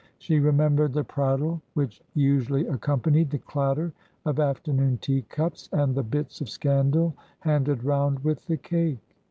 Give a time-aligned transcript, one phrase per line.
[0.17, 3.93] She remembered the prattle which usually accompanied the clatter
[4.25, 8.97] of afternoon teacups, and the bits of scandal handed round with the cake.